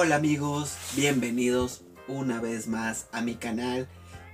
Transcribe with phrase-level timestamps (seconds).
[0.00, 3.88] Hola amigos, bienvenidos una vez más a mi canal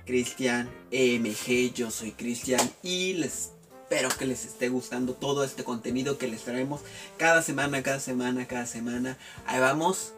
[0.05, 1.73] Cristian EMG.
[1.73, 3.49] Yo soy Cristian y les
[3.81, 6.81] espero que les esté gustando todo este contenido que les traemos
[7.17, 9.17] cada semana, cada semana, cada semana.
[9.47, 10.13] Ahí vamos,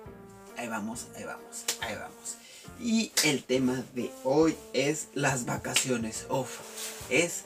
[0.57, 2.36] ahí vamos, ahí vamos, ahí vamos.
[2.82, 6.27] Y el tema de hoy es las vacaciones.
[6.29, 6.59] Uf,
[7.09, 7.45] es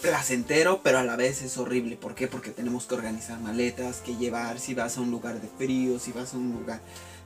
[0.00, 1.96] placentero, pero a la vez es horrible.
[1.96, 2.28] ¿Por qué?
[2.28, 6.12] Porque tenemos que organizar maletas, que llevar, si vas a un lugar de frío, si
[6.12, 6.80] vas a un lugar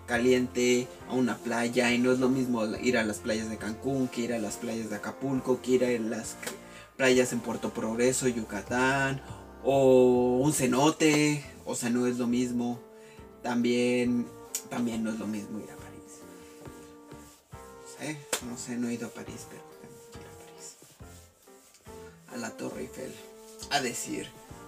[0.06, 4.08] caliente, a una playa, y no es lo mismo ir a las playas de Cancún,
[4.08, 6.36] que ir a las playas de Acapulco, que ir a las
[6.96, 9.22] playas en Puerto Progreso, Yucatán,
[9.62, 12.80] o un cenote, o sea, no es lo mismo.
[13.42, 14.26] También,
[14.68, 16.20] también no es lo mismo ir a París.
[17.52, 18.18] No sé,
[18.50, 19.69] no sé, no he ido a París, pero
[22.40, 23.14] la Torre Eiffel
[23.70, 24.26] a decir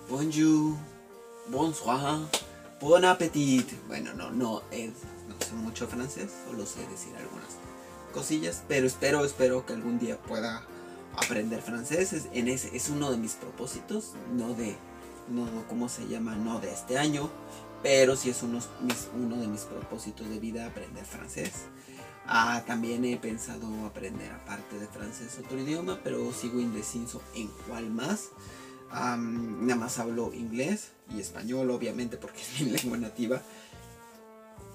[0.08, 0.76] bonjour,
[1.48, 2.20] bonsoir,
[2.80, 3.66] bon appetit.
[3.88, 4.90] Bueno, no, no, es,
[5.28, 7.48] no sé mucho francés, solo sé decir algunas
[8.12, 10.66] cosillas, pero espero, espero que algún día pueda
[11.16, 12.12] aprender francés.
[12.12, 14.76] Es, en ese, es uno de mis propósitos, no de,
[15.28, 16.36] no, ¿cómo se llama?
[16.36, 17.30] No de este año,
[17.82, 18.68] pero sí es mis,
[19.14, 21.50] uno de mis propósitos de vida aprender francés.
[22.26, 27.90] Ah, también he pensado aprender aparte de francés otro idioma, pero sigo indeciso en cuál
[27.90, 28.28] más.
[28.90, 33.42] nada más hablo inglés y español, obviamente, porque es mi lengua nativa.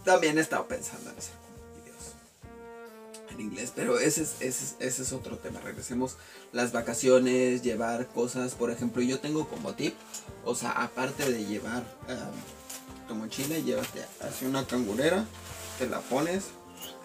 [0.03, 1.35] También he estado pensando en hacer
[1.75, 2.13] videos
[3.31, 5.61] en inglés, pero ese es, ese, ese es otro tema.
[5.61, 6.17] Regresemos
[6.51, 8.55] las vacaciones, llevar cosas.
[8.55, 9.95] Por ejemplo, yo tengo como tip,
[10.43, 11.83] o sea, aparte de llevar
[13.07, 15.25] tu mochila, llévate hacia una cangurera,
[15.79, 16.45] te la pones,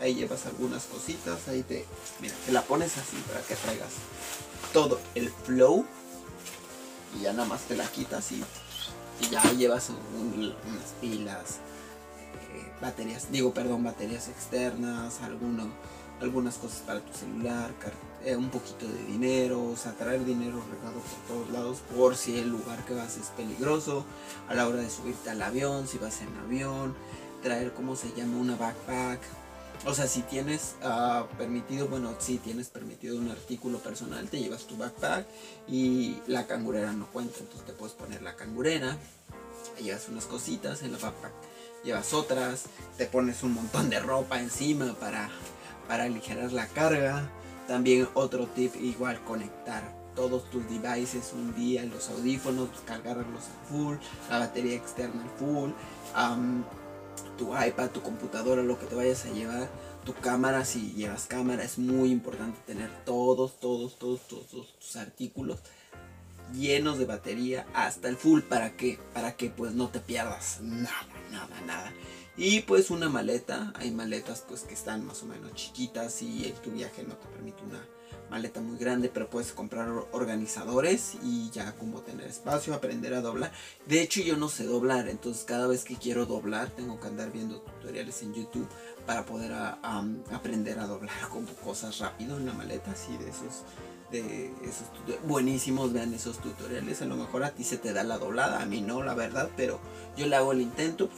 [0.00, 1.86] ahí llevas algunas cositas, ahí te,
[2.20, 3.91] mira, te la pones así para que traigas
[4.73, 5.84] todo el flow
[7.17, 8.42] y ya nada más te la quitas y,
[9.20, 11.58] y ya llevas unas pilas,
[12.55, 15.70] eh, baterías, digo, perdón, baterías externas, alguno,
[16.20, 17.70] algunas cosas para tu celular,
[18.24, 22.39] eh, un poquito de dinero, o sea, traer dinero regado por todos lados por si
[22.39, 24.05] el lugar que vas es peligroso,
[24.48, 26.95] a la hora de subirte al avión, si vas en avión,
[27.42, 28.36] traer, ¿cómo se llama?
[28.36, 29.20] Una backpack,
[29.84, 34.64] o sea, si tienes uh, permitido, bueno, si tienes permitido un artículo personal, te llevas
[34.64, 35.27] tu backpack
[35.67, 38.96] y la cangurera no cuenta, entonces te puedes poner la cangurera,
[39.83, 41.33] llevas unas cositas en la backpack,
[41.83, 45.29] llevas otras, te pones un montón de ropa encima para,
[45.89, 47.31] para aligerar la carga.
[47.69, 49.83] También otro tip, igual conectar
[50.15, 53.97] todos tus devices un día, los audífonos, cargarlos al full,
[54.29, 55.71] la batería externa al full
[57.37, 59.69] tu iPad, tu computadora, lo que te vayas a llevar,
[60.05, 65.59] tu cámara, si llevas cámara, es muy importante tener todos, todos, todos, todos, tus artículos
[66.53, 68.41] llenos de batería hasta el full.
[68.42, 71.92] Para que para que pues no te pierdas nada nada nada
[72.37, 76.70] y pues una maleta hay maletas pues que están más o menos chiquitas y tu
[76.70, 77.87] viaje no te permite una
[78.31, 83.53] maleta muy grande, pero puedes comprar organizadores y ya como tener espacio, aprender a doblar.
[83.87, 87.31] De hecho yo no sé doblar, entonces cada vez que quiero doblar tengo que andar
[87.31, 88.67] viendo tutoriales en YouTube
[89.07, 93.65] para poder aprender a doblar como cosas rápido en la maleta, así de esos
[94.11, 94.87] de esos
[95.27, 98.67] buenísimos, vean esos tutoriales, a lo mejor a ti se te da la doblada, a
[98.67, 99.81] mí no, la verdad, pero
[100.17, 101.09] yo le hago el intento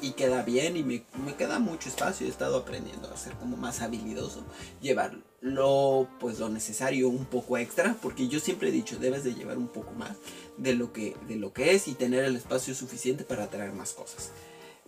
[0.00, 3.56] y queda bien y me, me queda mucho espacio, he estado aprendiendo a ser como
[3.56, 4.44] más habilidoso,
[4.80, 9.34] llevarlo lo pues lo necesario un poco extra porque yo siempre he dicho debes de
[9.34, 10.16] llevar un poco más
[10.56, 13.92] de lo que de lo que es y tener el espacio suficiente para traer más
[13.92, 14.30] cosas.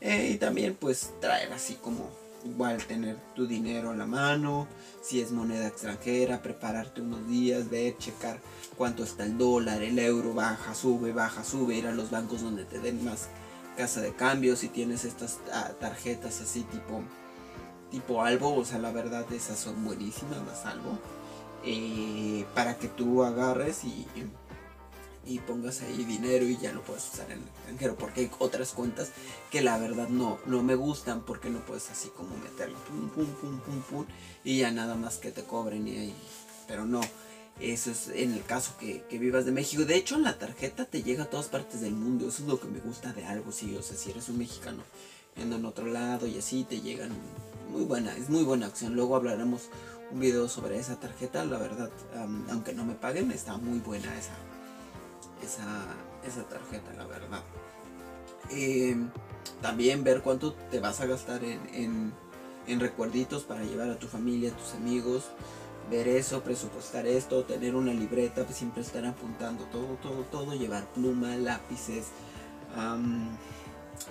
[0.00, 2.08] Eh, y también pues traer así como
[2.44, 4.68] igual tener tu dinero a la mano
[5.02, 8.38] si es moneda extranjera prepararte unos días ver checar
[8.76, 12.64] cuánto está el dólar el euro baja sube baja sube ir a los bancos donde
[12.64, 13.28] te den más
[13.76, 17.02] casa de cambio si tienes estas ah, tarjetas así tipo
[17.94, 20.98] tipo algo, o sea, la verdad esas son buenísimas, las algo,
[21.64, 24.04] eh, para que tú agarres y,
[25.24, 28.72] y pongas ahí dinero y ya lo puedes usar en el extranjero, porque hay otras
[28.72, 29.10] cuentas
[29.50, 33.26] que la verdad no, no me gustan porque no puedes así como meterlo, pum, pum,
[33.26, 34.06] pum, pum, pum,
[34.42, 36.14] y ya nada más que te cobren y ahí,
[36.66, 37.00] pero no.
[37.60, 39.84] Eso es en el caso que, que, vivas de México.
[39.84, 42.28] De hecho, la tarjeta te llega a todas partes del mundo.
[42.28, 43.76] Eso es lo que me gusta de algo, sí.
[43.76, 44.82] O sea, si eres un mexicano
[45.36, 47.10] yendo en otro lado y así te llegan
[47.70, 48.94] muy buena, es muy buena acción.
[48.94, 49.68] Luego hablaremos
[50.10, 51.44] un video sobre esa tarjeta.
[51.44, 51.90] La verdad,
[52.50, 54.34] aunque no me paguen, está muy buena esa,
[55.42, 55.86] esa,
[56.26, 57.42] esa tarjeta, la verdad.
[58.50, 59.10] Em,
[59.62, 62.12] también ver cuánto te vas a gastar en,
[62.66, 65.24] en, recuerditos para llevar a tu familia, a tus amigos.
[65.90, 70.86] Ver eso, presupuestar esto, tener una libreta, pues siempre estar apuntando todo, todo, todo, llevar
[70.94, 72.06] pluma, lápices,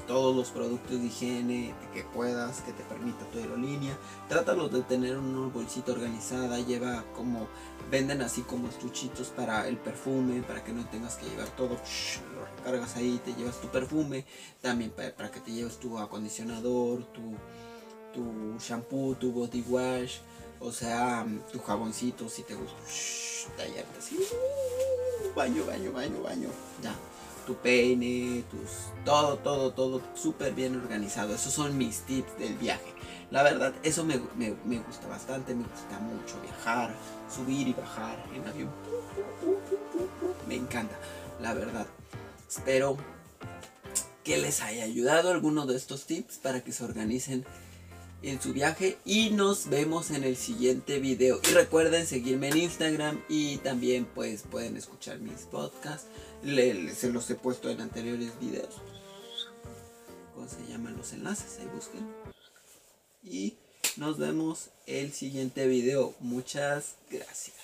[0.07, 3.97] todos los productos de higiene que puedas, que te permita tu aerolínea.
[4.29, 7.47] Trátalo de tener una bolsita organizada, lleva como,
[7.89, 11.77] venden así como estuchitos para el perfume, para que no tengas que llevar todo,
[12.35, 14.25] lo recargas ahí, te llevas tu perfume,
[14.61, 17.33] también para, que te lleves tu acondicionador, tu,
[18.13, 20.17] tu shampoo, tu body wash,
[20.63, 22.77] o sea, tu jaboncito si te gusta,
[23.57, 24.17] tallarte así,
[25.35, 26.49] baño, baño, baño, baño,
[26.81, 26.95] ya
[27.45, 28.69] tu peine, tus
[29.05, 31.35] todo, todo, todo súper bien organizado.
[31.35, 32.93] Esos son mis tips del viaje.
[33.31, 36.93] La verdad, eso me, gusta bastante, me gusta mucho viajar,
[37.33, 38.69] subir y bajar en avión.
[40.47, 40.95] Me encanta,
[41.41, 41.87] la verdad.
[42.47, 42.97] Espero
[44.23, 47.43] que les haya ayudado alguno de estos tips para que se organicen
[48.23, 51.39] en su viaje y nos vemos en el siguiente video.
[51.49, 56.07] Y recuerden seguirme en Instagram y también pues pueden escuchar mis podcasts.
[56.43, 58.75] Se los he puesto en anteriores videos.
[60.33, 61.59] ¿cómo se llaman los enlaces?
[61.59, 62.07] ahí busquen.
[63.23, 63.55] Y
[63.97, 66.13] nos vemos el siguiente video.
[66.19, 67.62] Muchas gracias